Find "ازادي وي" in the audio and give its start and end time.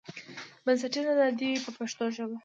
1.15-1.59